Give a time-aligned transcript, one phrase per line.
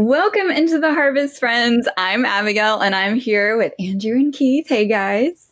[0.00, 1.88] Welcome into the Harvest Friends.
[1.96, 4.68] I'm Abigail and I'm here with Andrew and Keith.
[4.68, 5.48] Hey guys.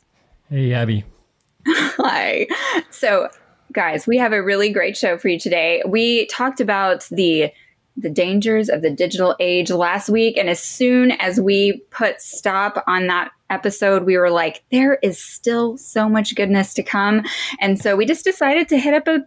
[0.48, 1.04] Hey Abby.
[1.66, 2.46] Hi.
[2.90, 3.28] So,
[3.72, 5.82] guys, we have a really great show for you today.
[5.84, 7.50] We talked about the
[7.96, 12.84] the dangers of the digital age last week and as soon as we put stop
[12.86, 17.24] on that episode we were like there is still so much goodness to come
[17.58, 19.20] and so we just decided to hit up a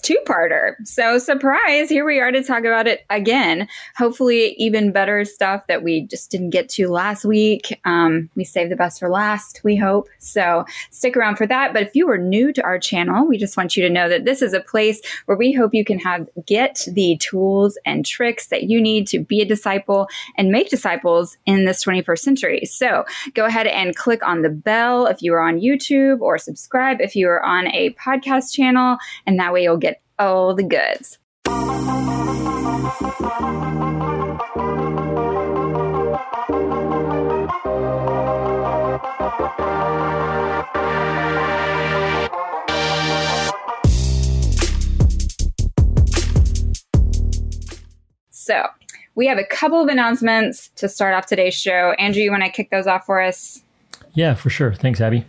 [0.00, 0.74] two parter.
[0.84, 3.68] So, surprise, here we are to talk about it again.
[3.96, 7.80] Hopefully, even better stuff that we just didn't get to last week.
[7.84, 10.08] Um, we saved the best for last, we hope.
[10.18, 11.72] So, stick around for that.
[11.72, 14.24] But if you are new to our channel, we just want you to know that
[14.24, 18.48] this is a place where we hope you can have get the tools and tricks
[18.48, 22.64] that you need to be a disciple and make disciples in this 21st century.
[22.64, 23.04] So,
[23.34, 27.16] go ahead and click on the bell if you are on YouTube or subscribe if
[27.16, 29.89] you are on a podcast channel, and that way you'll get
[30.20, 31.18] all the goods.
[48.30, 48.66] So,
[49.14, 51.94] we have a couple of announcements to start off today's show.
[51.98, 53.62] Andrew, you want to kick those off for us?
[54.20, 54.74] Yeah, for sure.
[54.74, 55.24] Thanks, Abby.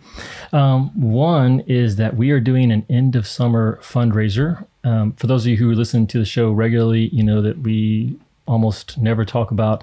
[0.52, 4.66] Um, one is that we are doing an end of summer fundraiser.
[4.84, 8.18] Um, for those of you who listen to the show regularly, you know that we
[8.46, 9.82] almost never talk about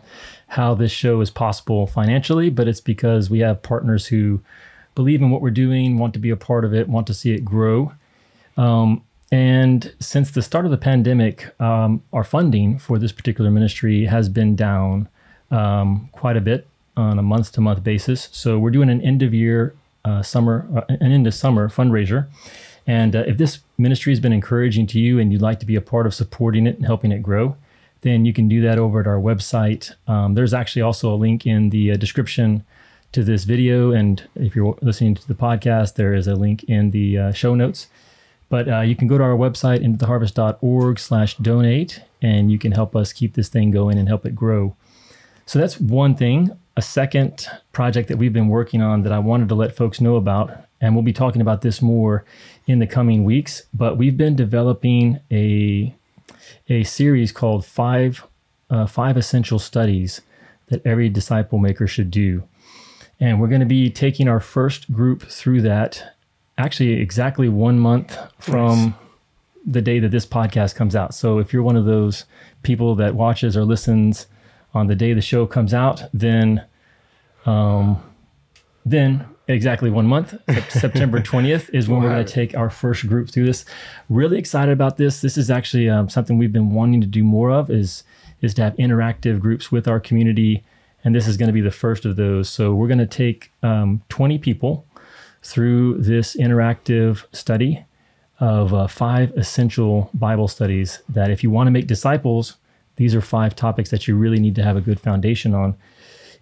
[0.50, 4.42] how this show is possible financially, but it's because we have partners who
[4.94, 7.32] believe in what we're doing, want to be a part of it, want to see
[7.34, 7.92] it grow.
[8.58, 9.02] Um,
[9.32, 14.30] and since the start of the pandemic, um, our funding for this particular ministry has
[14.30, 15.10] been down
[15.50, 16.68] um, quite a bit
[17.00, 18.30] on a month to month basis.
[18.31, 19.73] So we're doing an end of year
[20.05, 22.28] uh, summer, uh, an end of summer fundraiser.
[22.86, 25.75] And uh, if this ministry has been encouraging to you and you'd like to be
[25.75, 27.55] a part of supporting it and helping it grow,
[28.02, 29.94] then you can do that over at our website.
[30.08, 32.64] Um, there's actually also a link in the uh, description
[33.11, 33.92] to this video.
[33.92, 37.55] And if you're listening to the podcast, there is a link in the uh, show
[37.55, 37.88] notes.
[38.49, 42.95] But uh, you can go to our website, intotheharvest.org slash donate, and you can help
[42.95, 44.76] us keep this thing going and help it grow.
[45.45, 49.50] So that's one thing a second project that we've been working on that I wanted
[49.50, 52.24] to let folks know about, and we'll be talking about this more
[52.68, 53.64] in the coming weeks.
[53.74, 55.96] But we've been developing a
[56.68, 58.26] a series called five
[58.70, 60.22] uh, five essential studies
[60.68, 62.44] that every disciple maker should do,
[63.20, 66.16] and we're going to be taking our first group through that.
[66.58, 68.86] Actually, exactly one month from.
[68.86, 68.94] Nice.
[69.66, 71.14] The day that this podcast comes out.
[71.14, 72.26] So, if you're one of those
[72.64, 74.26] people that watches or listens
[74.74, 76.64] on the day the show comes out, then
[77.46, 78.02] um,
[78.86, 80.36] then exactly one month,
[80.70, 83.66] September 20th, is when we're going to take our first group through this.
[84.10, 85.22] Really excited about this.
[85.22, 88.04] This is actually um, something we've been wanting to do more of is
[88.42, 90.64] is to have interactive groups with our community,
[91.04, 92.48] and this is going to be the first of those.
[92.48, 94.86] So we're going to take um, 20 people
[95.44, 97.86] through this interactive study
[98.40, 102.56] of uh, five essential Bible studies that if you want to make disciples,
[102.99, 105.73] these are five topics that you really need to have a good foundation on.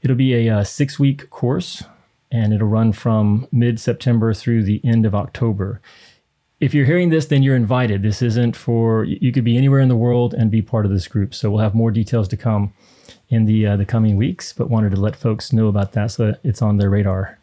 [0.02, 1.84] It'll be a, a uh, six week course
[2.32, 5.80] and it'll run from mid September through the end of October.
[6.60, 8.02] If you're hearing this, then you're invited.
[8.02, 11.08] This isn't for, you could be anywhere in the world and be part of this
[11.08, 11.36] group.
[11.36, 12.74] So we'll have more details to come
[13.30, 16.26] in the, uh, the coming weeks, but wanted to let folks know about that so
[16.26, 17.38] that it's on their radar.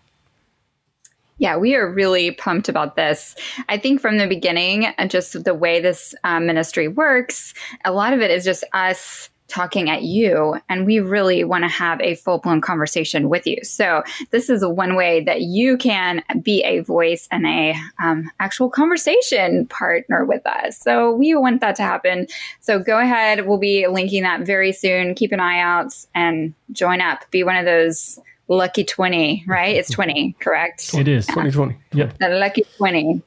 [1.39, 3.35] Yeah, we are really pumped about this.
[3.69, 8.21] I think from the beginning, just the way this uh, ministry works, a lot of
[8.21, 12.61] it is just us talking at you and we really want to have a full-blown
[12.61, 13.59] conversation with you.
[13.63, 18.71] So this is one way that you can be a voice and a um, actual
[18.71, 20.79] conversation partner with us.
[20.79, 22.27] So we want that to happen.
[22.61, 25.15] So go ahead we'll be linking that very soon.
[25.15, 27.31] Keep an eye out and join up.
[27.31, 28.19] Be one of those
[28.49, 33.23] lucky 20 right it's 20 correct it is 2020 yep the lucky 20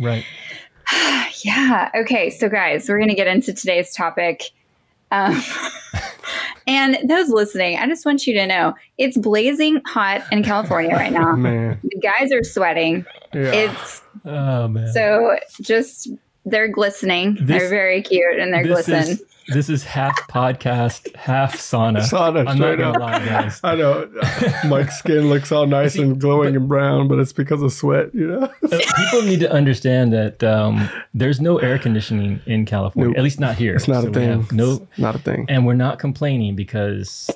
[0.00, 0.24] right
[1.44, 4.42] yeah okay so guys we're going to get into today's topic
[5.10, 5.40] um,
[6.66, 11.12] and those listening, I just want you to know it's blazing hot in California right
[11.12, 11.32] now.
[11.36, 11.80] man.
[11.82, 13.04] The guys are sweating.
[13.32, 13.52] Yeah.
[13.52, 14.92] It's oh man.
[14.92, 16.08] So just
[16.46, 17.34] they're glistening.
[17.34, 19.18] This, they're very cute and they're glistening.
[19.48, 21.98] This is half podcast, half sauna.
[21.98, 23.60] Sauna, I'm not gonna lie, guys.
[23.62, 24.10] I know
[24.68, 27.72] my skin looks all nice See, and glowing but, and brown, but it's because of
[27.72, 28.12] sweat.
[28.12, 33.10] You know, uh, people need to understand that um, there's no air conditioning in California.
[33.10, 33.18] Nope.
[33.18, 33.76] At least not here.
[33.76, 34.48] It's not so a thing.
[34.50, 35.46] No, it's not a thing.
[35.48, 37.30] And we're not complaining because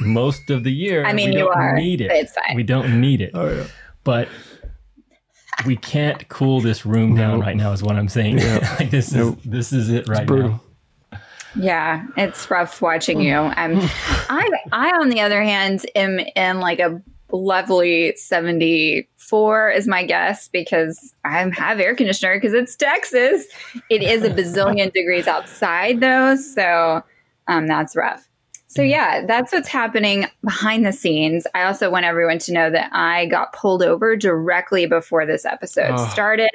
[0.00, 1.74] most of the year, I mean, you are.
[1.74, 2.12] Need it.
[2.12, 2.54] It's fine.
[2.54, 3.32] We don't need it.
[3.34, 3.64] Oh yeah.
[4.04, 4.28] But
[5.66, 7.46] we can't cool this room down nope.
[7.46, 7.72] right now.
[7.72, 8.38] Is what I'm saying.
[8.38, 8.76] Yeah.
[8.80, 9.38] like this nope.
[9.38, 10.60] is this is it right now.
[11.56, 13.34] Yeah, it's rough watching you.
[13.34, 13.78] I'm,
[14.28, 17.02] I, I on the other hand am in like a
[17.32, 23.46] lovely 74 is my guess because I have air conditioner because it's Texas.
[23.88, 27.02] It is a bazillion degrees outside though, so
[27.48, 28.29] um, that's rough.
[28.70, 31.44] So yeah, that's what's happening behind the scenes.
[31.56, 35.90] I also want everyone to know that I got pulled over directly before this episode
[35.90, 36.08] oh.
[36.10, 36.52] started.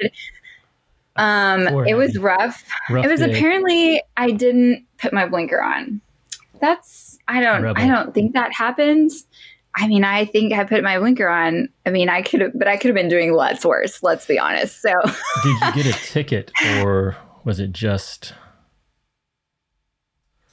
[1.16, 2.64] Um, it was rough.
[2.88, 3.30] rough it was day.
[3.30, 6.00] apparently I didn't put my blinker on.
[6.58, 7.82] That's I don't Rebel.
[7.82, 9.10] I don't think that happened.
[9.76, 11.68] I mean, I think I put my blinker on.
[11.84, 14.02] I mean, I could have, but I could have been doing lots worse.
[14.02, 14.80] Let's be honest.
[14.80, 14.94] So,
[15.42, 17.14] did you get a ticket, or
[17.44, 18.32] was it just?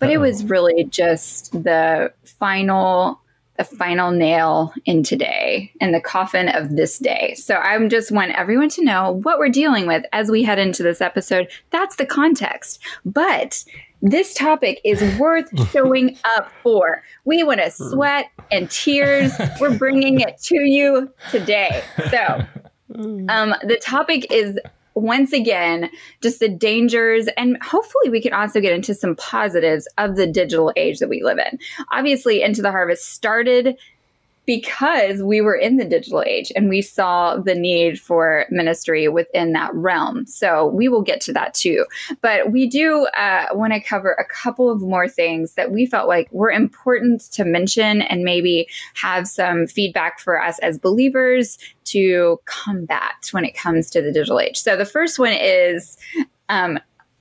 [0.04, 0.16] But Uh-oh.
[0.16, 3.22] it was really just the final,
[3.58, 7.36] the final nail in today, and the coffin of this day.
[7.36, 10.84] So I just want everyone to know what we're dealing with as we head into
[10.84, 11.48] this episode.
[11.70, 13.64] That's the context, but
[14.02, 17.02] this topic is worth showing up for.
[17.24, 19.32] We want to sweat and tears.
[19.62, 21.82] We're bringing it to you today.
[22.12, 22.46] So,
[23.30, 24.60] um, the topic is
[24.95, 25.90] once again
[26.22, 30.72] just the dangers and hopefully we can also get into some positives of the digital
[30.75, 31.60] age that we live in.
[31.92, 33.78] Obviously, Into the Harvest started
[34.45, 39.54] because we were in the digital age and we saw the need for ministry within
[39.54, 40.25] that realm.
[40.25, 41.86] So we will get to that too.
[42.22, 46.07] But we do uh, want to cover a couple of more things that we felt
[46.07, 52.39] like were important to mention and maybe have some feedback for us as believers to
[52.46, 54.57] combat when it comes to the digital age.
[54.57, 55.98] So the first one is
[56.50, 56.80] um,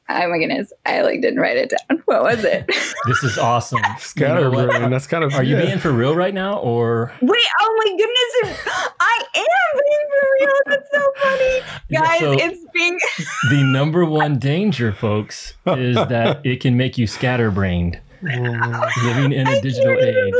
[0.08, 2.02] Oh my goodness, I like didn't write it down.
[2.06, 2.66] What was it?
[3.06, 3.80] this is awesome.
[3.98, 4.90] Scatterbrain.
[4.90, 5.32] That's kind of.
[5.34, 7.12] Are you being for real right now, or?
[7.22, 7.46] Wait!
[7.60, 8.60] Oh my goodness!
[9.00, 10.54] I am being for real.
[10.66, 11.60] That's so funny,
[11.90, 12.20] guys.
[12.20, 12.98] So it's being.
[13.50, 18.00] the number one danger, folks, is that it can make you scatterbrained.
[18.22, 20.34] living in a digital age.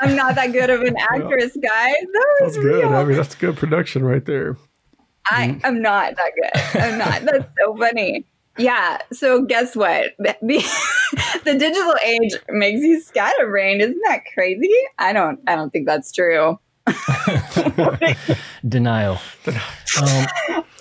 [0.00, 1.94] I'm not that good of an actress, guys.
[2.12, 2.84] That that's good.
[2.84, 4.56] I mean, that's good production right there.
[5.30, 5.64] I mm.
[5.64, 6.82] am not that good.
[6.82, 7.22] I'm not.
[7.22, 8.24] That's so funny.
[8.58, 8.98] Yeah.
[9.12, 10.12] So guess what?
[11.10, 13.80] The, the digital age makes you scatterbrained.
[13.80, 14.70] Isn't that crazy?
[14.98, 15.40] I don't.
[15.46, 16.58] I don't think that's true.
[18.68, 19.18] Denial.
[19.46, 20.26] Um,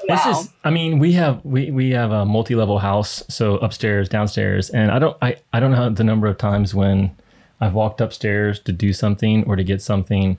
[0.07, 0.49] this is.
[0.65, 4.99] I mean, we have we we have a multi-level house, so upstairs, downstairs, and I
[4.99, 5.17] don't.
[5.21, 7.15] I I don't know the number of times when
[7.61, 10.37] I've walked upstairs to do something or to get something,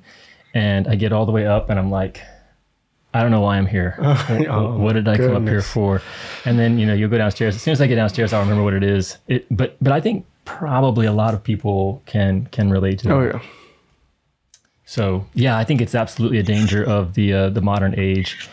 [0.54, 2.20] and I get all the way up, and I'm like
[3.14, 3.96] I don't know why I'm here.
[4.00, 5.34] oh, what did I goodness.
[5.34, 6.02] come up here for?
[6.44, 7.56] And then you know you'll go downstairs.
[7.56, 9.18] As soon as I get downstairs, I'll remember what it is.
[9.28, 13.14] It, but but I think probably a lot of people can can relate to that.
[13.14, 13.42] Oh yeah.
[14.84, 18.48] So yeah, I think it's absolutely a danger of the uh, the modern age.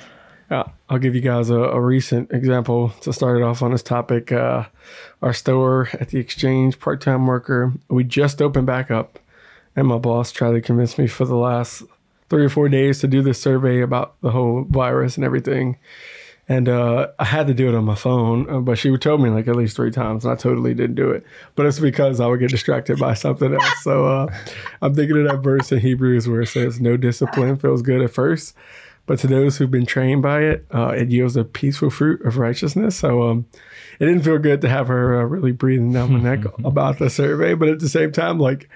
[0.50, 3.82] Yeah, I'll give you guys a, a, recent example to start it off on this
[3.82, 4.32] topic.
[4.32, 4.66] Uh,
[5.22, 9.18] our store at the exchange, part time worker, we just opened back up,
[9.76, 11.82] and my boss tried to convince me for the last
[12.36, 15.78] three or four days to do this survey about the whole virus and everything.
[16.50, 19.30] And uh, I had to do it on my phone, uh, but she told me
[19.30, 21.24] like at least three times, and I totally didn't do it.
[21.56, 23.84] But it's because I would get distracted by something else.
[23.84, 24.36] So uh,
[24.82, 28.12] I'm thinking of that verse in Hebrews where it says, "No discipline feels good at
[28.12, 28.54] first,
[29.06, 32.38] but to those who've been trained by it, uh, it yields a peaceful fruit of
[32.38, 33.46] righteousness." So um,
[34.02, 37.10] it didn't feel good to have her uh, really breathing down my neck about the
[37.10, 38.70] survey, but at the same time, like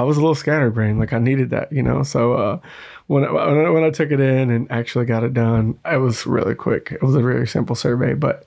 [0.00, 0.98] I was a little scatterbrained.
[0.98, 2.02] Like I needed that, you know.
[2.02, 2.60] So uh,
[3.06, 5.98] when I, when I, when I took it in and actually got it done, it
[5.98, 6.90] was really quick.
[6.90, 8.46] It was a very simple survey, but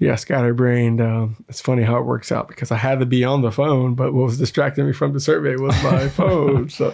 [0.00, 1.00] yeah, scatterbrained.
[1.00, 3.94] Um, it's funny how it works out because I had to be on the phone,
[3.94, 6.68] but what was distracting me from the survey was my phone.
[6.68, 6.92] So.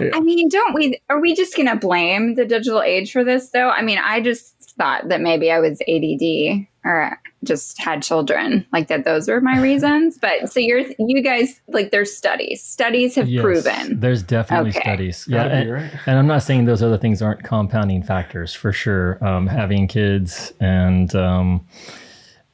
[0.00, 0.10] Yeah.
[0.14, 1.00] I mean, don't we?
[1.10, 3.68] Are we just gonna blame the digital age for this, though?
[3.68, 8.66] I mean, I just thought that maybe I was ADD or just had children.
[8.72, 10.18] Like that those were my reasons.
[10.18, 12.62] But so you're you guys like there's studies.
[12.62, 14.00] Studies have yes, proven.
[14.00, 14.80] there's definitely okay.
[14.80, 15.26] studies.
[15.28, 15.92] Yeah and, right.
[16.06, 19.22] and, i'm not saying those other things aren't compounding factors for sure.
[19.24, 21.66] Um, having kids and um,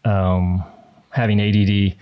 [0.04, 0.64] um,
[1.10, 1.96] having add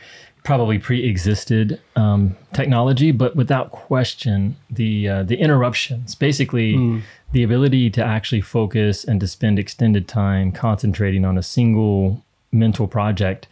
[0.44, 6.14] probably pre-existed um, technology but without question the uh, the interruptions.
[6.14, 7.02] Basically mm.
[7.34, 12.22] The ability to actually focus and to spend extended time concentrating on a single
[12.52, 13.48] mental project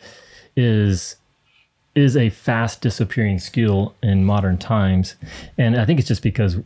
[0.56, 1.16] is
[1.96, 5.16] is a fast disappearing skill in modern times,
[5.58, 6.56] and I think it's just because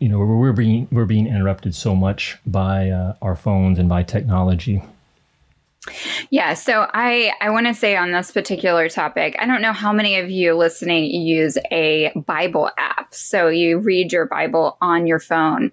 [0.00, 4.02] you know we're being we're being interrupted so much by uh, our phones and by
[4.02, 4.82] technology.
[6.30, 9.92] Yeah, so I I want to say on this particular topic, I don't know how
[9.92, 13.14] many of you listening use a Bible app.
[13.14, 15.72] So you read your Bible on your phone.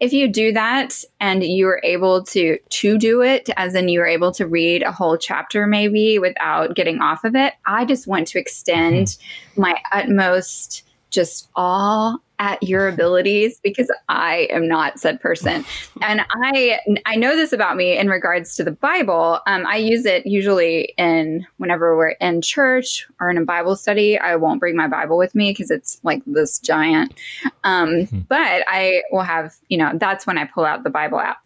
[0.00, 4.00] If you do that and you are able to to do it, as in you
[4.00, 8.06] are able to read a whole chapter maybe without getting off of it, I just
[8.06, 9.62] want to extend mm-hmm.
[9.62, 15.64] my utmost just awe at your abilities because I am not said person.
[16.02, 19.40] And I I know this about me in regards to the Bible.
[19.46, 24.18] Um, I use it usually in whenever we're in church or in a Bible study.
[24.18, 27.14] I won't bring my Bible with me because it's like this giant.
[27.62, 28.18] Um, mm-hmm.
[28.28, 31.43] But I will have you know that's when I pull out the Bible app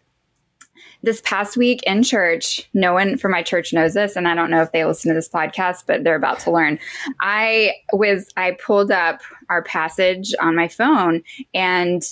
[1.03, 4.51] this past week in church, no one from my church knows this, and I don't
[4.51, 6.79] know if they listen to this podcast, but they're about to learn.
[7.21, 11.23] I was I pulled up our passage on my phone
[11.55, 12.03] and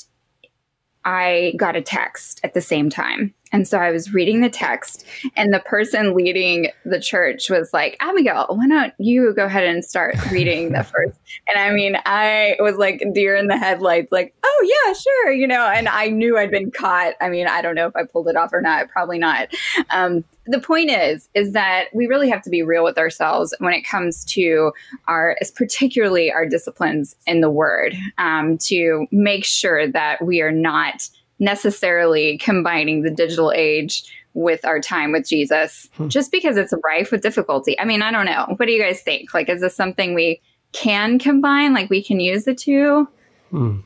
[1.05, 3.33] I got a text at the same time.
[3.57, 7.97] And so I was reading the text, and the person leading the church was like,
[8.01, 11.19] Abigail, why don't you go ahead and start reading the first?
[11.49, 15.47] And I mean, I was like deer in the headlights, like, oh, yeah, sure, you
[15.47, 17.15] know, and I knew I'd been caught.
[17.19, 19.49] I mean, I don't know if I pulled it off or not, probably not.
[19.89, 23.73] Um, the point is is that we really have to be real with ourselves when
[23.73, 24.71] it comes to
[25.09, 31.09] our particularly our disciplines in the word um, to make sure that we are not
[31.39, 36.09] necessarily combining the digital age with our time with Jesus hmm.
[36.09, 37.79] just because it's rife with difficulty.
[37.81, 38.55] I mean, I don't know.
[38.57, 39.33] What do you guys think?
[39.33, 41.73] Like, is this something we can combine?
[41.73, 43.09] Like, we can use the two?
[43.51, 43.81] Hmm.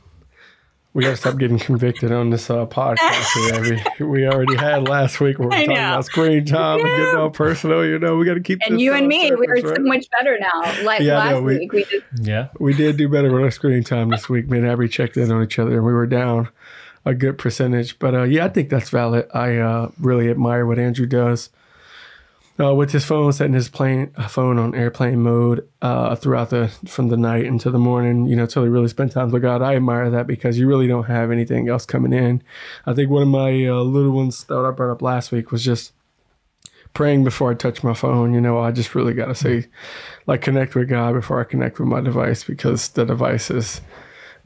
[0.93, 3.63] We gotta stop getting convicted on this uh, podcast.
[3.63, 3.81] Here.
[4.01, 5.39] we, we already had last week.
[5.39, 6.85] Where we were talking about screen time yeah.
[6.85, 7.85] and getting all personal.
[7.85, 8.59] You know, we got to keep.
[8.67, 9.75] And you and me, surface, we are right?
[9.77, 10.83] so much better now.
[10.83, 13.51] Like yeah, last no, we, week, we just yeah, we did do better with our
[13.51, 14.49] screen time this week.
[14.49, 16.49] Me and Abby checked in on each other, and we were down
[17.05, 17.99] a good percentage.
[17.99, 19.27] But uh, yeah, I think that's valid.
[19.33, 21.49] I uh, really admire what Andrew does
[22.59, 26.67] uh, with his phone, setting his plane uh, phone on airplane mode uh, throughout the
[26.85, 28.25] from the night into the morning.
[28.25, 29.61] You know, till he really spend time with God.
[29.61, 32.43] I admire that because you really don't have anything else coming in.
[32.85, 35.63] I think one of my uh, little ones that I brought up last week was
[35.63, 35.93] just
[36.93, 38.33] praying before I touch my phone.
[38.33, 39.67] You know, I just really got to say,
[40.27, 43.81] like, connect with God before I connect with my device because the device is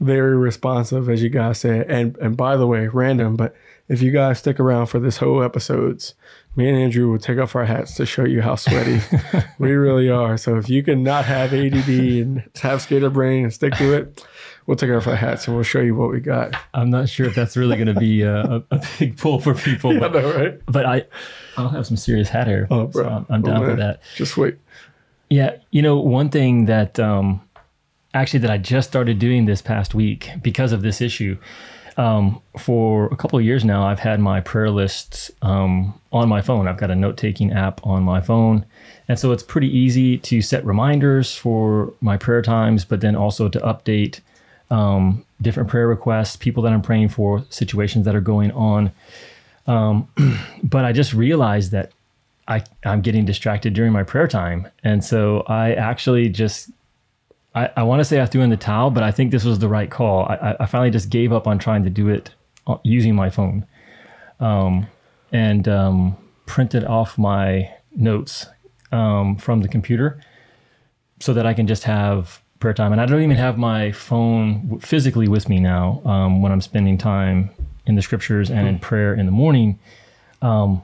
[0.00, 1.90] very responsive, as you guys said.
[1.90, 3.54] And and by the way, random, but
[3.88, 6.14] if you guys stick around for this whole episodes,
[6.56, 9.00] me and Andrew will take off our hats to show you how sweaty
[9.58, 10.36] we really are.
[10.36, 14.26] So if you can not have ADD and have skater brain and stick to it,
[14.66, 16.56] we'll take off our hats and we'll show you what we got.
[16.74, 19.92] I'm not sure if that's really going to be a, a, big pull for people,
[19.94, 20.60] yeah, but, know, right?
[20.66, 21.04] but I,
[21.56, 22.66] I'll have some serious hat hair.
[22.70, 23.04] Oh, bro.
[23.04, 24.00] So I'm, I'm down oh, for that.
[24.16, 24.56] Just wait.
[25.28, 25.58] Yeah.
[25.70, 27.45] You know, one thing that, um,
[28.16, 31.36] actually that I just started doing this past week because of this issue.
[31.98, 36.42] Um, for a couple of years now, I've had my prayer lists um, on my
[36.42, 36.68] phone.
[36.68, 38.66] I've got a note taking app on my phone.
[39.08, 43.48] And so it's pretty easy to set reminders for my prayer times, but then also
[43.48, 44.20] to update
[44.70, 48.92] um, different prayer requests, people that I'm praying for, situations that are going on.
[49.66, 50.08] Um,
[50.62, 51.92] but I just realized that
[52.48, 54.68] I, I'm getting distracted during my prayer time.
[54.84, 56.70] And so I actually just
[57.56, 59.58] I, I want to say I threw in the towel, but I think this was
[59.58, 60.26] the right call.
[60.26, 62.30] I, I finally just gave up on trying to do it
[62.66, 63.66] uh, using my phone
[64.38, 64.86] um,
[65.32, 68.46] and um, printed off my notes
[68.92, 70.20] um, from the computer
[71.18, 72.92] so that I can just have prayer time.
[72.92, 76.98] And I don't even have my phone physically with me now um, when I'm spending
[76.98, 77.50] time
[77.86, 78.80] in the scriptures and in hmm.
[78.80, 79.78] prayer in the morning.
[80.42, 80.82] Um,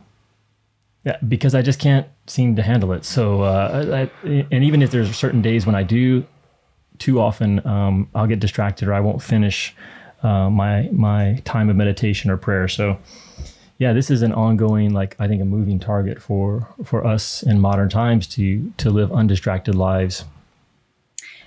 [1.05, 3.05] yeah, because I just can't seem to handle it.
[3.05, 6.25] So, uh, I, and even if there's certain days when I do
[7.03, 9.75] too often um, I'll get distracted or I won't finish
[10.23, 12.69] uh, my my time of meditation or prayer.
[12.69, 12.97] So
[13.79, 17.59] yeah, this is an ongoing, like I think, a moving target for for us in
[17.59, 20.25] modern times to to live undistracted lives.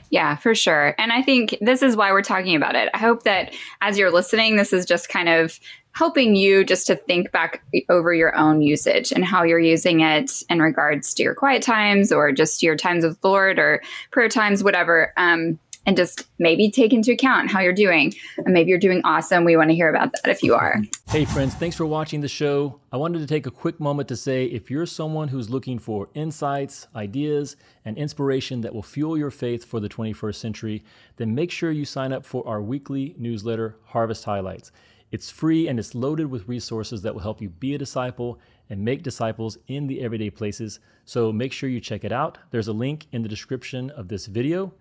[0.09, 0.93] Yeah, for sure.
[0.97, 2.89] And I think this is why we're talking about it.
[2.93, 5.57] I hope that as you're listening, this is just kind of
[5.95, 10.43] helping you just to think back over your own usage and how you're using it
[10.49, 14.63] in regards to your quiet times or just your times with Lord or prayer times,
[14.63, 15.13] whatever.
[15.15, 18.11] Um, and just maybe take into account how you're doing.
[18.37, 19.43] And maybe you're doing awesome.
[19.43, 20.81] We want to hear about that if you are.
[21.09, 22.79] Hey, friends, thanks for watching the show.
[22.91, 26.09] I wanted to take a quick moment to say if you're someone who's looking for
[26.15, 30.83] insights, ideas, and inspiration that will fuel your faith for the 21st century,
[31.17, 34.71] then make sure you sign up for our weekly newsletter, Harvest Highlights.
[35.15, 38.37] It's free and it's loaded with resources that will help you be a disciple
[38.69, 40.81] and make disciples in the everyday places.
[41.05, 42.37] So make sure you check it out.
[42.51, 44.73] There's a link in the description of this video.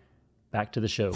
[0.51, 1.13] Back to the show.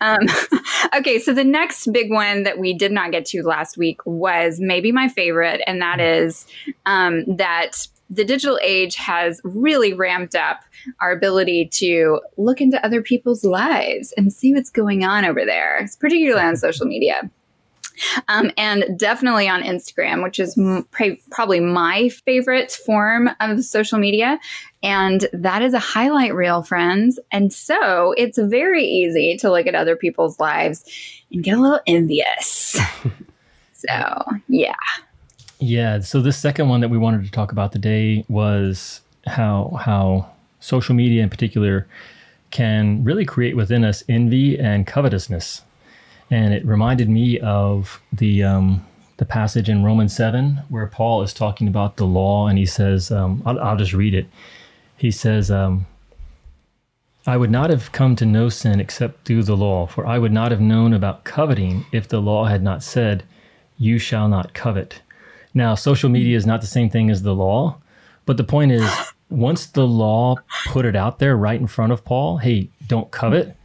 [0.00, 0.18] Um,
[0.96, 4.58] okay, so the next big one that we did not get to last week was
[4.58, 6.48] maybe my favorite, and that is
[6.84, 10.64] um, that the digital age has really ramped up
[11.00, 15.86] our ability to look into other people's lives and see what's going on over there,
[16.00, 17.30] particularly on social media.
[18.28, 20.86] Um, and definitely on Instagram, which is m-
[21.30, 24.38] probably my favorite form of social media.
[24.82, 27.18] And that is a highlight reel, friends.
[27.32, 30.84] And so it's very easy to look at other people's lives
[31.32, 32.78] and get a little envious.
[33.72, 34.74] so, yeah.
[35.58, 36.00] Yeah.
[36.00, 40.94] So the second one that we wanted to talk about today was how how social
[40.94, 41.86] media in particular
[42.50, 45.62] can really create within us envy and covetousness.
[46.30, 48.84] And it reminded me of the um,
[49.16, 53.10] the passage in Romans seven where Paul is talking about the law, and he says,
[53.10, 54.26] um, I'll, I'll, just read it.
[54.96, 55.86] He says, um,
[57.26, 60.32] "I would not have come to know sin except through the law, for I would
[60.32, 63.24] not have known about coveting if the law had not said,
[63.78, 65.02] You shall not covet."
[65.54, 67.78] Now, social media is not the same thing as the law,
[68.26, 68.90] but the point is,
[69.30, 73.56] once the law put it out there right in front of Paul, hey, don't covet.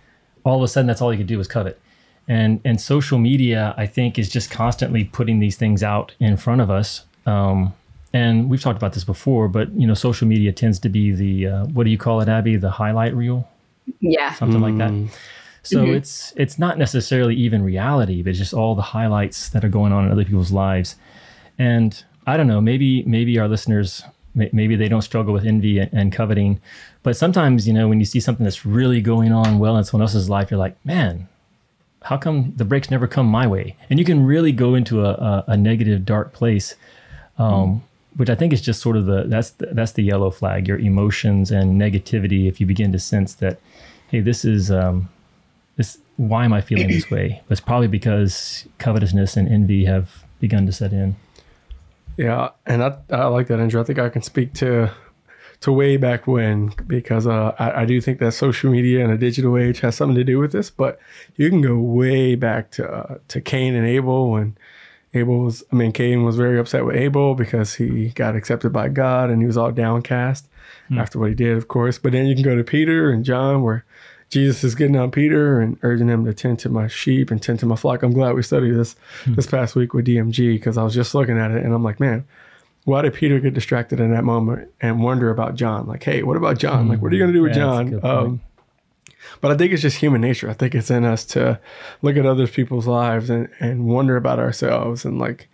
[0.46, 1.80] All of a sudden, that's all he could do was covet.
[2.28, 6.62] And and social media, I think, is just constantly putting these things out in front
[6.62, 7.04] of us.
[7.26, 7.74] Um,
[8.14, 11.48] and we've talked about this before, but you know, social media tends to be the
[11.48, 12.58] uh, what do you call it, Abby?
[12.58, 13.50] The highlight reel,
[14.00, 14.64] yeah, something mm.
[14.64, 14.92] like that.
[14.92, 15.10] Mm.
[15.64, 15.96] So mm-hmm.
[15.96, 19.94] it's it's not necessarily even reality, but it's just all the highlights that are going
[19.94, 20.96] on in other people's lives.
[21.58, 26.14] And I don't know, maybe maybe our listeners maybe they don't struggle with envy and
[26.14, 26.62] coveting,
[27.04, 30.04] but sometimes you know when you see something that's really going on well in someone
[30.04, 31.28] else's life, you're like, man,
[32.04, 33.76] how come the breaks never come my way?
[33.90, 36.76] And you can really go into a, a, a negative, dark place.
[37.38, 37.84] Um.
[38.18, 40.68] Which I think is just sort of the that's the, that's the yellow flag.
[40.68, 42.50] Your emotions and negativity.
[42.50, 43.62] If you begin to sense that,
[44.10, 45.08] hey, this is um,
[45.78, 45.98] this.
[46.18, 47.42] Why am I feeling this way?
[47.50, 51.16] It's probably because covetousness and envy have begun to set in.
[52.18, 53.80] Yeah, and I, I like that, Andrew.
[53.80, 54.92] I think I can speak to
[55.62, 59.18] to way back when because uh, I, I, do think that social media and a
[59.18, 60.70] digital age has something to do with this.
[60.72, 61.00] But
[61.38, 64.58] you can go way back to uh, to Cain and Abel when
[65.14, 65.64] Abel was.
[65.72, 69.42] I mean, Cain was very upset with Abel because he got accepted by God and
[69.42, 70.48] he was all downcast
[70.88, 70.98] hmm.
[70.98, 72.00] after what he did, of course.
[72.00, 73.86] But then you can go to Peter and John where
[74.30, 77.60] Jesus is getting on Peter and urging him to tend to my sheep and tend
[77.60, 78.02] to my flock.
[78.02, 79.36] I'm glad we studied this hmm.
[79.36, 82.00] this past week with DMG because I was just looking at it and I'm like,
[82.00, 82.26] man,
[82.86, 85.88] why did Peter get distracted in that moment and wonder about John?
[85.88, 86.88] Like, hey, what about John?
[86.88, 88.06] Like, what are you going to do with yeah, John?
[88.06, 88.42] Um,
[89.40, 90.50] but I think it's just human nature.
[90.50, 91.60] I think it's in us to
[92.02, 95.48] look at other people's lives and, and wonder about ourselves and like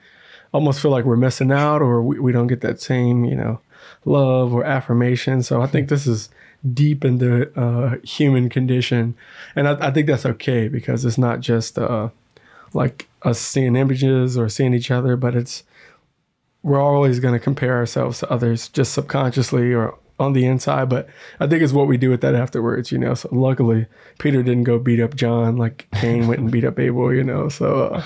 [0.53, 3.59] almost feel like we're missing out or we, we don't get that same, you know,
[4.05, 5.43] love or affirmation.
[5.43, 6.29] So I think this is
[6.73, 9.15] deep in the uh, human condition.
[9.55, 12.09] And I, I, think that's okay because it's not just uh,
[12.73, 15.63] like us seeing images or seeing each other, but it's
[16.67, 20.89] we're always going to compare ourselves to others just subconsciously or on the inside.
[20.89, 21.07] But
[21.39, 23.13] I think it's what we do with that afterwards, you know.
[23.13, 23.85] So luckily,
[24.19, 27.47] Peter didn't go beat up John like Cain went and beat up Abel, you know.
[27.47, 28.03] So uh,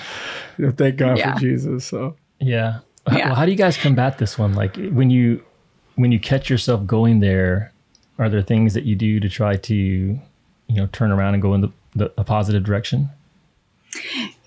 [0.58, 1.34] you know, thank God yeah.
[1.34, 1.84] for Jesus.
[1.86, 2.78] So yeah.
[3.10, 3.26] yeah.
[3.26, 4.54] Well, how do you guys combat this one?
[4.54, 5.44] Like when you
[5.96, 7.72] when you catch yourself going there,
[8.20, 10.20] are there things that you do to try to you
[10.68, 13.10] know turn around and go in the, the a positive direction?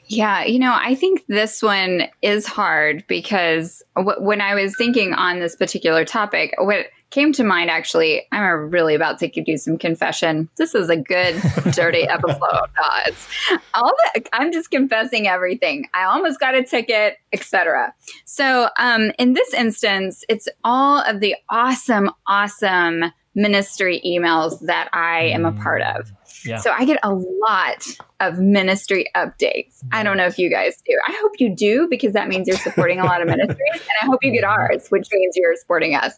[0.08, 5.14] Yeah, you know, I think this one is hard because w- when I was thinking
[5.14, 9.78] on this particular topic, what came to mind actually, I'm really about to do some
[9.78, 10.50] confession.
[10.58, 11.42] This is a good,
[11.72, 13.28] dirty episode, guys.
[13.74, 15.88] All the, I'm just confessing everything.
[15.94, 17.94] I almost got a ticket, etc.
[18.26, 25.24] So, um, in this instance, it's all of the awesome, awesome ministry emails that I
[25.26, 26.12] am a part of.
[26.46, 26.58] Yeah.
[26.58, 27.86] So I get a lot
[28.20, 29.84] of ministry updates.
[29.92, 30.98] I don't know if you guys do.
[31.08, 33.60] I hope you do because that means you're supporting a lot of ministries.
[33.74, 36.18] And I hope you get ours, which means you're supporting us.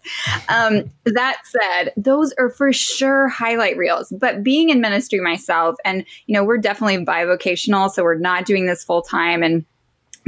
[0.49, 4.13] Um, that said, those are for sure highlight reels.
[4.17, 7.89] But being in ministry myself, and, you know, we're definitely bivocational.
[7.89, 9.43] So we're not doing this full time.
[9.43, 9.65] And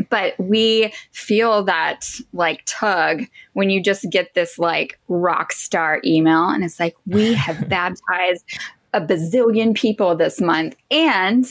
[0.10, 6.50] but we feel that like tug when you just get this like rock star email
[6.50, 8.46] and it's like we have baptized
[8.94, 10.76] a bazillion people this month.
[10.92, 11.46] And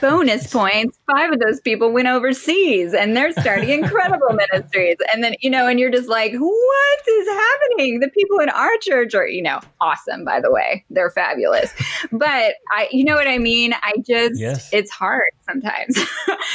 [0.00, 4.96] bonus points, five of those people went overseas and they're starting incredible ministries.
[5.12, 8.00] And then, you know, and you're just like, what is happening?
[8.00, 10.84] The people in our church are, you know, awesome, by the way.
[10.90, 11.72] They're fabulous.
[12.12, 13.72] But I, you know what I mean?
[13.74, 14.68] I just, yes.
[14.72, 15.98] it's hard sometimes.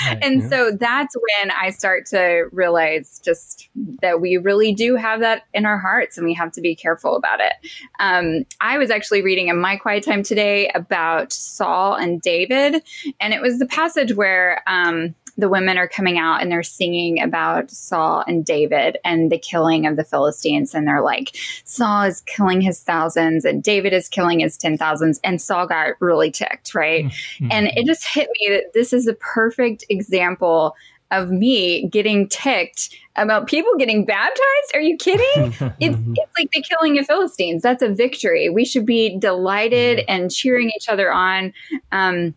[0.05, 0.49] Right, and yeah.
[0.49, 3.69] so that's when I start to realize just
[4.01, 7.15] that we really do have that in our hearts and we have to be careful
[7.15, 7.53] about it.
[7.99, 12.81] Um, I was actually reading in my quiet time today about Saul and David
[13.19, 17.21] and it was the passage where um, the women are coming out and they're singing
[17.21, 20.73] about Saul and David and the killing of the Philistines.
[20.73, 25.19] And they're like, Saul is killing his thousands and David is killing his ten thousands.
[25.23, 27.05] And Saul got really ticked, right?
[27.05, 27.47] Mm-hmm.
[27.51, 30.75] And it just hit me that this is a perfect example
[31.13, 34.71] of me getting ticked about people getting baptized.
[34.73, 35.53] Are you kidding?
[35.79, 37.61] it's, it's like the killing of Philistines.
[37.61, 38.49] That's a victory.
[38.49, 41.53] We should be delighted and cheering each other on.
[41.91, 42.33] Um,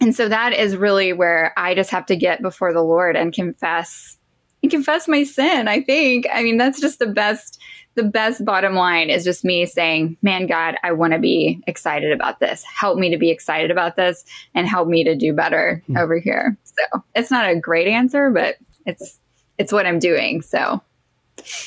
[0.00, 3.32] and so that is really where I just have to get before the Lord and
[3.32, 4.16] confess
[4.62, 5.68] and confess my sin.
[5.68, 6.26] I think.
[6.32, 7.60] I mean, that's just the best
[7.98, 12.12] the best bottom line is just me saying, man, God, I want to be excited
[12.12, 12.62] about this.
[12.62, 16.00] Help me to be excited about this and help me to do better mm.
[16.00, 16.56] over here.
[16.62, 18.54] So it's not a great answer, but
[18.86, 19.18] it's,
[19.58, 20.42] it's what I'm doing.
[20.42, 20.80] So.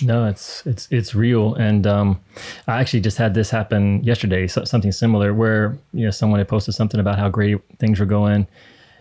[0.02, 2.20] No, it's it's it's real, and um,
[2.68, 4.48] I actually just had this happen yesterday.
[4.48, 8.06] So, something similar, where you know someone had posted something about how great things were
[8.06, 8.48] going,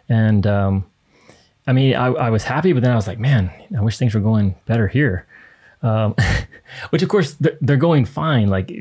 [0.09, 0.85] and um,
[1.67, 4.15] I mean, I, I was happy, but then I was like, man, I wish things
[4.15, 5.27] were going better here
[5.83, 6.15] um,
[6.91, 8.49] which of course they're they're, going fine.
[8.49, 8.73] Like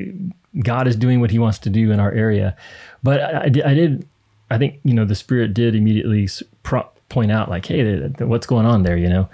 [0.58, 2.56] God is doing what He wants to do in our area,
[3.02, 4.06] but I, I, did,
[4.50, 6.28] I think you know the Spirit did immediately
[6.62, 9.28] pro- point out like, hey, what's going on there, you know.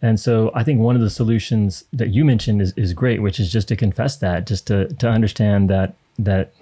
[0.00, 3.40] And so I think one of the solutions that you mentioned is, is great, which
[3.40, 6.52] is just to confess that, just to to understand that that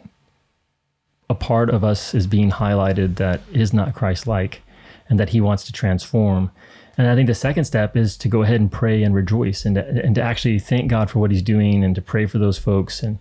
[1.29, 4.63] a part of us is being highlighted that is not Christ-like,
[5.09, 6.51] and that He wants to transform.
[6.99, 9.75] And I think the second step is to go ahead and pray and rejoice and
[9.75, 12.59] to, and to actually thank God for what He's doing and to pray for those
[12.59, 13.19] folks and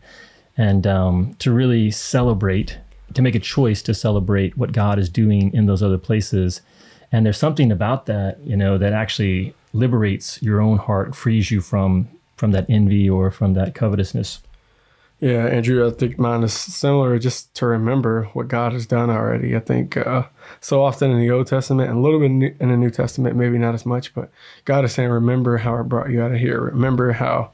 [0.57, 2.77] and um, to really celebrate,
[3.13, 6.61] to make a choice to celebrate what God is doing in those other places.
[7.11, 11.61] And there's something about that, you know, that actually liberates your own heart, frees you
[11.61, 14.41] from from that envy or from that covetousness.
[15.19, 19.55] Yeah, Andrew, I think mine is similar just to remember what God has done already.
[19.55, 20.23] I think uh,
[20.59, 23.57] so often in the Old Testament and a little bit in the New Testament, maybe
[23.57, 24.29] not as much, but
[24.65, 26.59] God is saying, Remember how I brought you out of here.
[26.59, 27.51] Remember how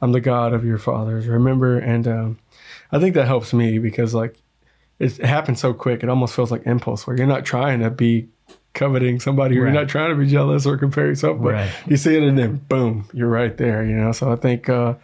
[0.00, 1.26] I'm the God of your fathers.
[1.26, 1.78] Remember.
[1.78, 2.38] And um,
[2.90, 4.38] I think that helps me because, like,
[4.98, 6.02] it happens so quick.
[6.02, 8.28] It almost feels like impulse where you're not trying to be
[8.74, 9.72] coveting somebody or right.
[9.72, 11.70] you're not trying to be jealous or compare yourself, but right.
[11.86, 14.12] you see it and then boom, you're right there, you know?
[14.12, 14.94] So I think, uh,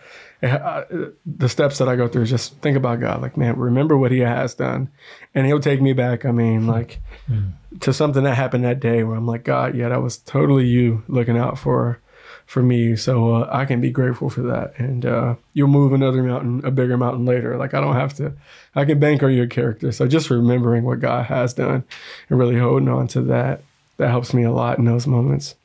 [0.41, 3.21] the steps that I go through is just think about God.
[3.21, 4.89] Like, man, remember what He has done,
[5.35, 6.25] and He'll take me back.
[6.25, 7.53] I mean, like mm.
[7.81, 11.03] to something that happened that day where I'm like, God, yeah, that was totally you
[11.09, 12.01] looking out for
[12.49, 12.97] for me.
[12.97, 14.73] So uh, I can be grateful for that.
[14.79, 17.59] And uh, you'll move another mountain, a bigger mountain later.
[17.59, 18.33] Like I don't have to.
[18.75, 19.93] I can bank on your character.
[19.93, 21.85] So just remembering what God has done
[22.31, 23.61] and really holding on to that
[23.99, 25.57] that helps me a lot in those moments.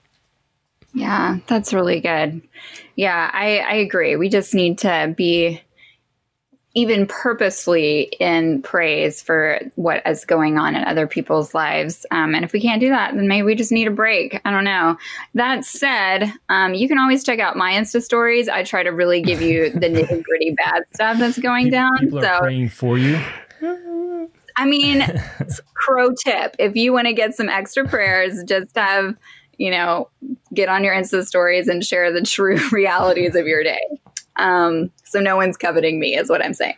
[0.93, 2.41] Yeah, that's really good.
[2.95, 4.17] Yeah, I, I agree.
[4.17, 5.61] We just need to be
[6.75, 12.05] even purposefully in praise for what is going on in other people's lives.
[12.09, 14.41] Um, and if we can't do that, then maybe we just need a break.
[14.43, 14.97] I don't know.
[15.35, 18.49] That said, um, you can always check out my Insta stories.
[18.49, 21.97] I try to really give you the nitty gritty bad stuff that's going people, down.
[21.99, 23.21] People so, praying for you.
[24.55, 25.03] I mean,
[25.75, 29.15] pro tip: if you want to get some extra prayers, just have
[29.57, 30.09] you know,
[30.53, 33.79] get on your Insta stories and share the true realities of your day.
[34.37, 36.75] Um, so no one's coveting me, is what I'm saying.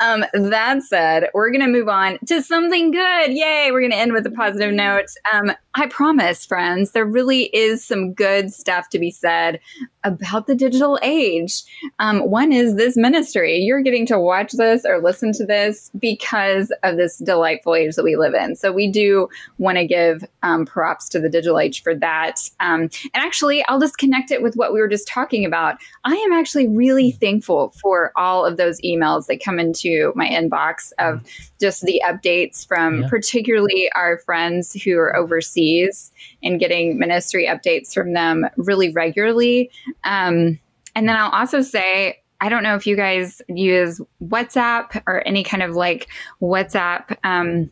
[0.00, 3.32] Um, that said, we're going to move on to something good.
[3.32, 3.70] Yay!
[3.72, 5.06] We're going to end with a positive note.
[5.32, 9.60] Um, I promise, friends, there really is some good stuff to be said
[10.02, 11.62] about the digital age.
[12.00, 13.58] Um, one is this ministry.
[13.58, 18.02] You're getting to watch this or listen to this because of this delightful age that
[18.02, 18.56] we live in.
[18.56, 22.40] So we do want to give um, props to the digital age for that.
[22.58, 25.76] Um, and actually, I'll just connect it with what we were just talking about.
[26.04, 30.92] I am actually really thankful for all of those emails that come into my inbox
[30.98, 31.22] of
[31.60, 33.08] just the updates from yeah.
[33.08, 39.70] particularly our friends who are overseas and getting ministry updates from them really regularly.
[40.04, 40.58] Um,
[40.94, 45.42] and then I'll also say, I don't know if you guys use WhatsApp or any
[45.42, 46.08] kind of like
[46.40, 47.70] WhatsApp um,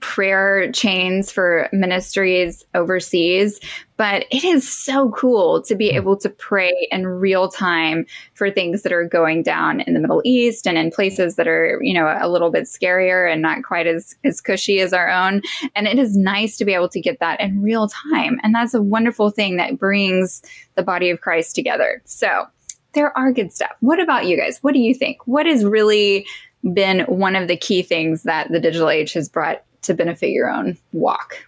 [0.00, 3.58] prayer chains for ministries overseas,
[3.96, 5.96] but it is so cool to be hmm.
[5.96, 10.22] able to pray in real time for things that are going down in the Middle
[10.24, 13.86] East and in places that are, you know, a little bit scarier and not quite
[13.86, 15.42] as, as cushy as our own.
[15.74, 18.38] And it is nice to be able to get that in real time.
[18.42, 20.42] And that's a wonderful thing that brings
[20.76, 22.00] the body of Christ together.
[22.04, 22.46] So
[22.92, 23.72] there are good stuff.
[23.80, 24.58] What about you guys?
[24.62, 25.18] What do you think?
[25.26, 26.26] What has really
[26.72, 30.50] been one of the key things that the digital age has brought to benefit your
[30.50, 31.46] own walk.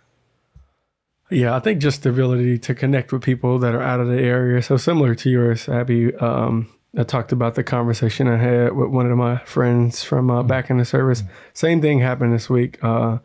[1.31, 4.21] Yeah, I think just the ability to connect with people that are out of the
[4.21, 4.63] area.
[4.63, 6.15] So similar to yours, Abby.
[6.17, 10.43] Um, I talked about the conversation I had with one of my friends from uh,
[10.43, 11.23] back in the service.
[11.55, 12.83] Same thing happened this week.
[12.85, 13.19] Uh,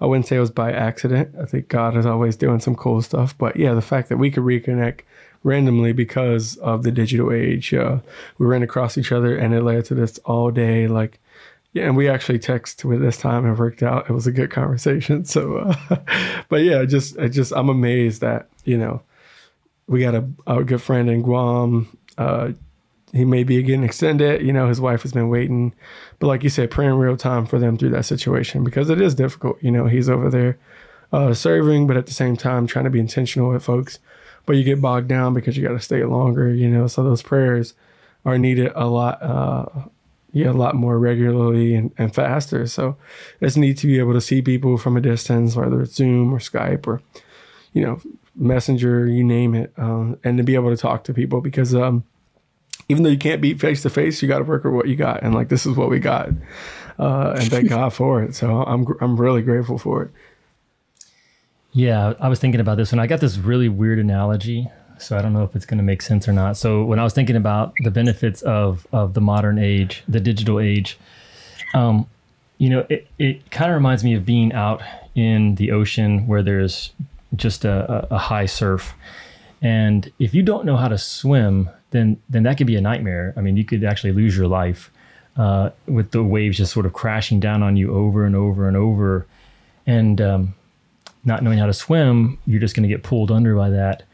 [0.00, 1.36] I wouldn't say it was by accident.
[1.40, 3.38] I think God is always doing some cool stuff.
[3.38, 5.02] But yeah, the fact that we could reconnect
[5.44, 7.98] randomly because of the digital age, uh,
[8.38, 11.20] we ran across each other and it led to this all day like
[11.72, 14.08] yeah, and we actually text with this time and worked out.
[14.08, 15.24] It was a good conversation.
[15.32, 15.96] So, uh,
[16.48, 19.02] but yeah, I just, I just, I'm amazed that, you know,
[19.86, 21.96] we got a, a good friend in Guam.
[22.18, 22.52] Uh,
[23.12, 24.42] he may be getting extended.
[24.42, 25.74] You know, his wife has been waiting.
[26.18, 29.14] But like you said, praying real time for them through that situation because it is
[29.14, 29.62] difficult.
[29.62, 30.58] You know, he's over there
[31.12, 33.98] uh, serving, but at the same time trying to be intentional with folks.
[34.44, 36.86] But you get bogged down because you got to stay longer, you know.
[36.86, 37.74] So those prayers
[38.24, 39.66] are needed a lot uh,
[40.32, 42.66] yeah, a lot more regularly and, and faster.
[42.66, 42.96] So
[43.40, 46.38] it's neat to be able to see people from a distance, whether it's Zoom or
[46.38, 47.02] Skype or,
[47.72, 48.00] you know,
[48.34, 52.02] Messenger, you name it, um, and to be able to talk to people because um,
[52.88, 54.96] even though you can't be face to face, you got to work with what you
[54.96, 56.30] got, and like this is what we got,
[56.98, 58.34] uh, and thank God for it.
[58.34, 60.10] So I'm I'm really grateful for it.
[61.72, 64.70] Yeah, I was thinking about this, and I got this really weird analogy
[65.02, 66.56] so I don't know if it's going to make sense or not.
[66.56, 70.60] So when I was thinking about the benefits of of the modern age, the digital
[70.60, 70.98] age,
[71.74, 72.06] um,
[72.58, 74.82] you know, it, it kind of reminds me of being out
[75.14, 76.92] in the ocean where there's
[77.34, 78.94] just a, a, high surf,
[79.60, 83.34] and if you don't know how to swim, then then that could be a nightmare.
[83.36, 84.90] I mean, you could actually lose your life
[85.36, 88.76] uh, with the waves just sort of crashing down on you over and over and
[88.76, 89.26] over,
[89.86, 90.54] and um,
[91.24, 94.04] not knowing how to swim, you're just going to get pulled under by that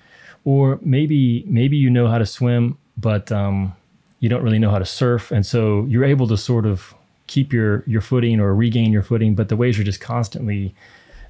[0.49, 3.77] or maybe maybe you know how to swim, but um,
[4.19, 6.95] you don't really know how to surf, and so you're able to sort of
[7.27, 10.75] keep your your footing or regain your footing, but the waves are just constantly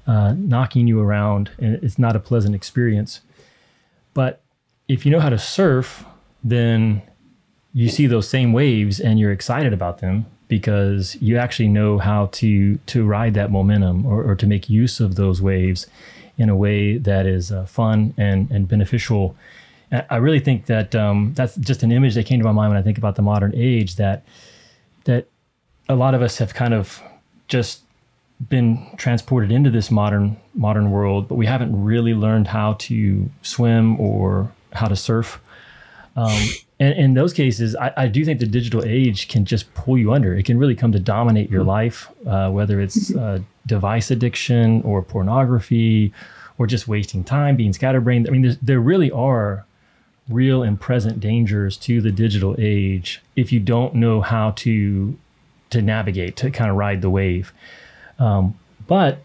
[0.07, 3.19] uh, knocking you around, and it's not a pleasant experience.
[4.13, 4.41] But
[4.87, 6.05] if you know how to surf,
[6.41, 7.01] then
[7.73, 12.27] you see those same waves and you're excited about them because you actually know how
[12.27, 15.87] to to ride that momentum or, or to make use of those waves
[16.39, 19.35] in a way that is uh, fun and, and beneficial.
[19.91, 22.79] I really think that um, that's just an image that came to my mind when
[22.79, 24.23] I think about the modern age that
[25.05, 25.27] that
[25.87, 27.01] a lot of us have kind of
[27.47, 27.81] just
[28.47, 33.99] been transported into this modern modern world, but we haven't really learned how to swim
[33.99, 35.41] or how to surf.
[36.15, 39.97] Um, and in those cases, I, I, do think the digital age can just pull
[39.97, 40.33] you under.
[40.33, 45.01] It can really come to dominate your life, uh, whether it's uh, device addiction or
[45.01, 46.13] pornography
[46.57, 48.27] or just wasting time, being scatterbrained.
[48.27, 49.65] I mean, there really are
[50.29, 55.17] real and present dangers to the digital age if you don't know how to
[55.71, 57.53] to navigate to kind of ride the wave.
[58.17, 59.19] Um, but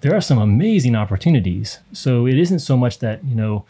[0.00, 1.78] there are some amazing opportunities.
[1.92, 3.64] So it isn't so much that you know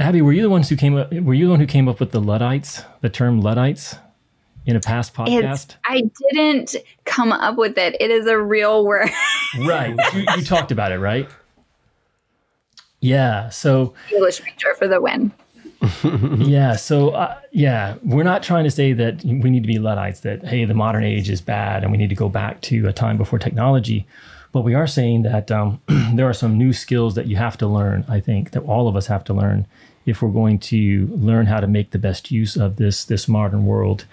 [0.00, 1.12] Abby, were you the ones who came up?
[1.12, 3.96] Were you the one who came up with the Luddites, the term Luddites,
[4.64, 5.52] in a past podcast?
[5.52, 7.96] It's, I didn't come up with it.
[8.00, 9.10] It is a real word.
[9.58, 9.94] right.
[10.14, 11.28] You, you, talked about it, right?
[13.00, 13.50] Yeah.
[13.50, 15.32] So English major for the win.
[16.48, 16.76] yeah.
[16.76, 20.20] So uh, yeah, we're not trying to say that we need to be Luddites.
[20.20, 22.92] That hey, the modern age is bad, and we need to go back to a
[22.94, 24.06] time before technology.
[24.52, 25.82] But we are saying that um,
[26.14, 28.06] there are some new skills that you have to learn.
[28.08, 29.66] I think that all of us have to learn
[30.06, 33.66] if we're going to learn how to make the best use of this this modern
[33.66, 34.06] world.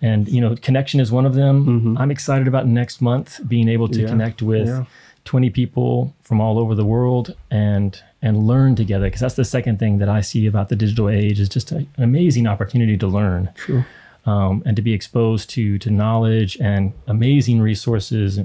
[0.00, 1.66] And you know, connection is one of them.
[1.66, 1.98] Mm-hmm.
[1.98, 4.08] I'm excited about next month being able to yeah.
[4.08, 4.84] connect with yeah.
[5.24, 9.78] 20 people from all over the world and and learn together because that's the second
[9.78, 13.06] thing that I see about the digital age is just a, an amazing opportunity to
[13.06, 13.50] learn.
[13.54, 13.84] True.
[14.24, 18.38] Um, and to be exposed to to knowledge and amazing resources.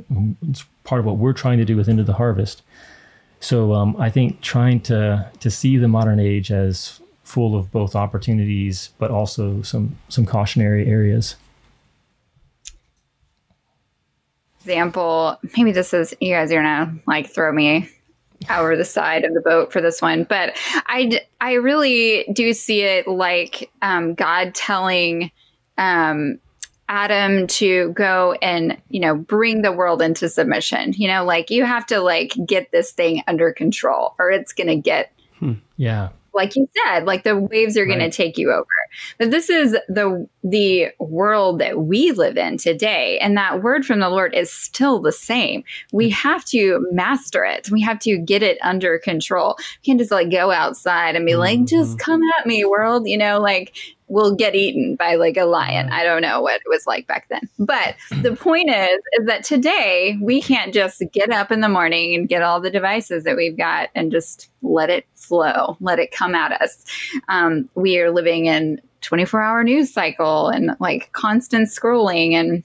[0.50, 2.64] It's part of what we're trying to do with Into the Harvest.
[3.40, 7.96] So um, I think trying to to see the modern age as full of both
[7.96, 11.36] opportunities, but also some some cautionary areas.
[14.62, 17.90] Example, maybe this is you guys are gonna like throw me
[18.50, 22.82] over the side of the boat for this one, but I I really do see
[22.82, 25.32] it like um, God telling
[25.78, 26.40] um,
[26.90, 30.94] Adam to go and, you know, bring the world into submission.
[30.94, 34.68] You know, like you have to like get this thing under control or it's going
[34.68, 35.54] to get hmm.
[35.76, 36.10] Yeah.
[36.34, 38.68] Like you said, like the waves are going to take you over.
[39.18, 44.00] But this is the the world that we live in today and that word from
[44.00, 45.64] the Lord is still the same.
[45.92, 46.14] We hmm.
[46.14, 47.72] have to master it.
[47.72, 49.56] We have to get it under control.
[49.58, 51.40] We can't just like go outside and be mm-hmm.
[51.40, 53.76] like just come at me world, you know, like
[54.08, 55.90] will get eaten by like a lion.
[55.90, 57.48] I don't know what it was like back then.
[57.60, 62.16] But the point is is that today we can't just get up in the morning
[62.16, 66.12] and get all the devices that we've got and just let it flow, let it
[66.12, 66.86] come at us.
[67.28, 72.64] Um, we are living in 24 hour news cycle and like constant scrolling and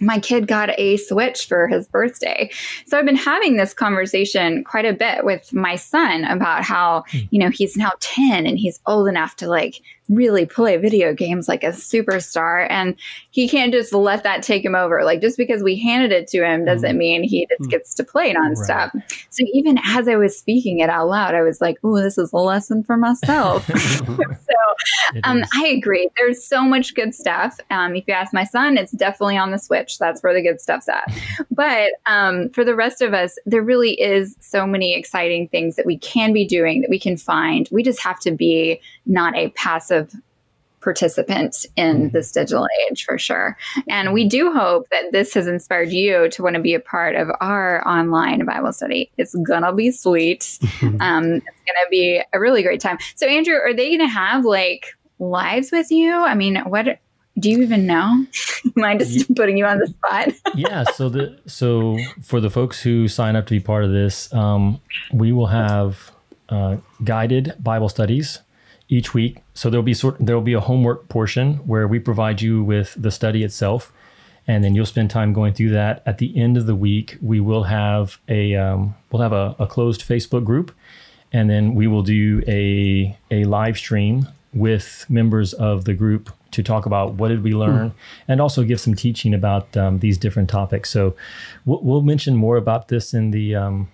[0.00, 2.50] my kid got a Switch for his birthday.
[2.86, 7.20] So I've been having this conversation quite a bit with my son about how, hmm.
[7.30, 11.48] you know, he's now 10 and he's old enough to like really play video games
[11.48, 12.66] like a superstar.
[12.70, 12.96] And
[13.36, 15.04] he can't just let that take him over.
[15.04, 16.98] Like just because we handed it to him doesn't mm.
[16.98, 17.70] mean he just mm.
[17.70, 18.94] gets to play nonstop.
[18.94, 19.26] Right.
[19.28, 22.32] so even as i was speaking it out loud i was like oh this is
[22.32, 23.70] a lesson for myself.
[24.46, 26.08] So um, i agree.
[26.16, 27.58] There's so much good stuff.
[27.70, 29.98] Um, if you ask my son it's definitely on the switch.
[29.98, 31.04] That's where the good stuff's at.
[31.50, 35.84] But um, for the rest of us there really is so many exciting things that
[35.84, 37.68] we can be doing that we can find.
[37.70, 40.20] We just have to be not a passive passive
[40.86, 42.08] participant in mm-hmm.
[42.10, 43.58] this digital age for sure.
[43.88, 47.16] And we do hope that this has inspired you to want to be a part
[47.16, 49.10] of our online Bible study.
[49.18, 50.60] It's gonna be sweet.
[51.00, 52.98] um, it's gonna be a really great time.
[53.16, 54.86] So, Andrew, are they gonna have like
[55.18, 56.12] lives with you?
[56.12, 57.00] I mean, what
[57.36, 58.24] do you even know?
[58.80, 60.28] I just putting you on the spot?
[60.54, 60.84] yeah.
[60.84, 64.80] So the so for the folks who sign up to be part of this, um,
[65.12, 66.12] we will have
[66.48, 68.38] uh, guided Bible studies
[68.88, 69.38] each week.
[69.56, 73.10] So there'll be sort there'll be a homework portion where we provide you with the
[73.10, 73.90] study itself,
[74.46, 76.02] and then you'll spend time going through that.
[76.04, 79.66] At the end of the week, we will have a um, we'll have a, a
[79.66, 80.72] closed Facebook group,
[81.32, 86.62] and then we will do a a live stream with members of the group to
[86.62, 87.96] talk about what did we learn hmm.
[88.28, 91.14] and also give some teaching about um, these different topics so
[91.66, 93.86] we'll, we'll, mention more about this in the um,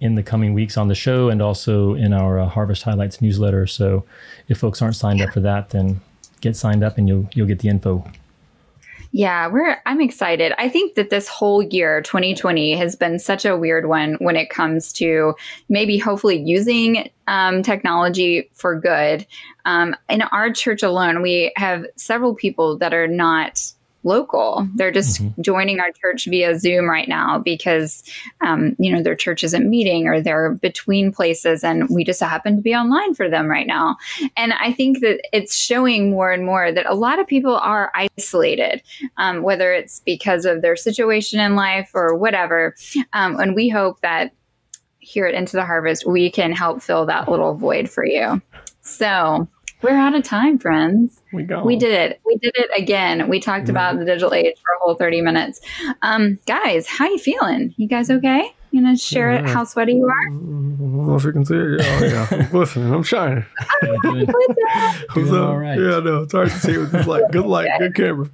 [0.00, 3.66] in the coming weeks on the show and also in our uh, Harvest Highlights newsletter.
[3.66, 4.04] So
[4.48, 6.00] if folks aren't signed up for that, then
[6.40, 8.04] get signed up and you'll you'll get the info.
[9.12, 10.52] Yeah, we're I'm excited.
[10.56, 14.50] I think that this whole year 2020 has been such a weird one when it
[14.50, 15.34] comes to
[15.68, 19.26] maybe hopefully using um, technology for good.
[19.64, 24.68] Um, in our church alone, we have several people that are not local.
[24.74, 25.42] They're just mm-hmm.
[25.42, 28.02] joining our church via Zoom right now because,
[28.40, 32.56] um, you know, their church isn't meeting or they're between places and we just happen
[32.56, 33.96] to be online for them right now.
[34.36, 37.92] And I think that it's showing more and more that a lot of people are
[37.94, 38.82] isolated,
[39.16, 42.74] um, whether it's because of their situation in life or whatever.
[43.12, 44.32] Um, and we hope that
[45.00, 48.40] here at Into the Harvest, we can help fill that little void for you.
[48.82, 49.48] So,
[49.82, 51.20] we're out of time, friends.
[51.32, 51.62] We go.
[51.64, 52.20] We did it.
[52.24, 53.28] We did it again.
[53.28, 53.70] We talked mm-hmm.
[53.70, 55.60] about the digital age for a whole 30 minutes.
[56.02, 57.74] Um, guys, how you feeling?
[57.76, 58.54] You guys okay?
[58.72, 59.48] You gonna share yeah.
[59.48, 60.26] how sweaty you are?
[60.26, 61.80] I don't know if you can see it.
[61.80, 62.46] Yeah, oh, yeah.
[62.46, 62.94] I'm listening.
[62.94, 63.44] I'm shining.
[63.82, 65.48] What's up?
[65.48, 65.78] All right.
[65.78, 67.24] Yeah, no, it's hard to see with this light.
[67.32, 68.30] Good light, good camera.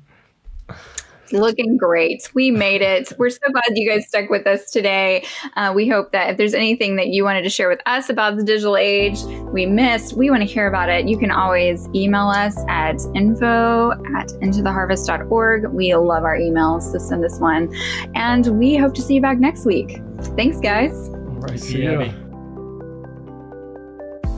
[1.33, 2.31] Looking great.
[2.35, 3.13] We made it.
[3.19, 5.25] We're so glad you guys stuck with us today.
[5.57, 8.37] Uh, we hope that if there's anything that you wanted to share with us about
[8.37, 9.21] the digital age
[9.53, 11.09] we missed, we want to hear about it.
[11.09, 15.67] You can always email us at info at intotheharvest.org.
[15.73, 17.75] We love our emails, so send us one.
[18.15, 20.01] And we hope to see you back next week.
[20.37, 20.93] Thanks, guys.
[20.93, 21.61] All right.
[21.61, 22.13] See you.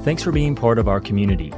[0.05, 1.53] Thanks for being part of our community.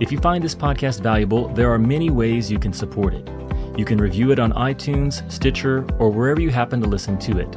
[0.00, 3.28] If you find this podcast valuable, there are many ways you can support it.
[3.76, 7.56] You can review it on iTunes, Stitcher, or wherever you happen to listen to it.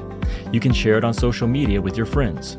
[0.52, 2.58] You can share it on social media with your friends.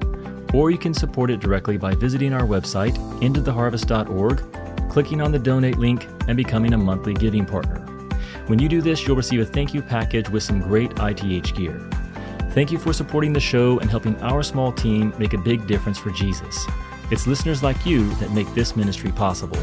[0.52, 5.78] Or you can support it directly by visiting our website, intotheharvest.org, clicking on the donate
[5.78, 7.80] link, and becoming a monthly giving partner.
[8.46, 11.88] When you do this, you'll receive a thank you package with some great ITH gear.
[12.50, 15.98] Thank you for supporting the show and helping our small team make a big difference
[15.98, 16.66] for Jesus.
[17.10, 19.58] It's listeners like you that make this ministry possible.